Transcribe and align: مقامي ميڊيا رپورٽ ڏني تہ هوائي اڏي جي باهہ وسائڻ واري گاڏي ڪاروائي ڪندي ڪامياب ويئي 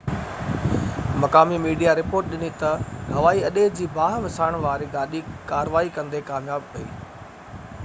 مقامي 1.23 1.57
ميڊيا 1.65 1.91
رپورٽ 1.99 2.31
ڏني 2.31 2.49
تہ 2.63 2.71
هوائي 3.19 3.39
اڏي 3.51 3.67
جي 3.81 3.87
باهہ 3.99 4.23
وسائڻ 4.25 4.59
واري 4.65 4.89
گاڏي 4.97 5.23
ڪاروائي 5.53 5.95
ڪندي 6.01 6.25
ڪامياب 6.33 6.69
ويئي 6.75 6.93